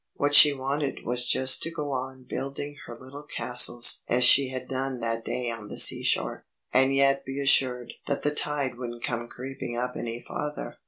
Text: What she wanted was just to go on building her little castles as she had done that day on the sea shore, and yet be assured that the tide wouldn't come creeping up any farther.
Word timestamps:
What 0.15 0.33
she 0.33 0.51
wanted 0.51 1.05
was 1.05 1.29
just 1.29 1.61
to 1.61 1.69
go 1.69 1.91
on 1.91 2.23
building 2.23 2.75
her 2.87 2.97
little 2.97 3.21
castles 3.21 4.01
as 4.07 4.23
she 4.23 4.47
had 4.49 4.67
done 4.67 4.99
that 5.01 5.23
day 5.23 5.51
on 5.51 5.67
the 5.67 5.77
sea 5.77 6.01
shore, 6.03 6.43
and 6.73 6.91
yet 6.91 7.23
be 7.23 7.39
assured 7.39 7.93
that 8.07 8.23
the 8.23 8.33
tide 8.33 8.79
wouldn't 8.79 9.03
come 9.03 9.27
creeping 9.27 9.77
up 9.77 9.95
any 9.95 10.19
farther. 10.19 10.77